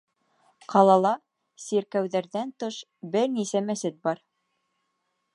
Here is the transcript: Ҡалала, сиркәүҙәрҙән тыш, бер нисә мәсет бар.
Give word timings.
Ҡалала, 0.73 1.09
сиркәүҙәрҙән 1.65 2.53
тыш, 2.63 2.79
бер 3.17 3.29
нисә 3.35 3.61
мәсет 3.67 4.01
бар. 4.09 4.23